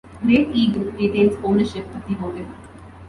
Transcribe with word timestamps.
Great 0.23 0.47
Eagle 0.55 0.89
retains 0.93 1.35
ownership 1.43 1.85
of 1.93 2.07
the 2.07 2.15
hotel. 2.15 2.47